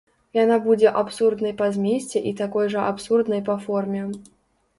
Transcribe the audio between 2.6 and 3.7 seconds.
жа абсурднай па